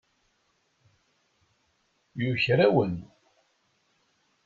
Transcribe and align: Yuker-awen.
Yuker-awen. 2.21 2.95